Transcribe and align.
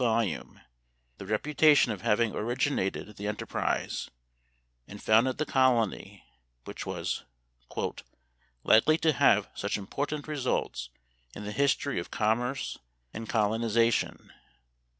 volume 0.01 0.59
the 1.19 1.27
reputation 1.27 1.91
of 1.91 2.01
having 2.01 2.33
originated 2.33 3.17
the 3.17 3.27
enterprise, 3.27 4.09
and 4.87 4.99
founded 4.99 5.37
the 5.37 5.45
colony 5.45 6.23
which 6.63 6.87
was 6.87 7.23
"likely 8.63 8.97
to 8.97 9.13
have 9.13 9.47
such 9.53 9.77
important 9.77 10.27
results 10.27 10.89
in 11.35 11.43
the 11.43 11.51
history 11.51 11.99
of 11.99 12.09
commerce 12.09 12.79
and 13.13 13.29
colonization." 13.29 14.31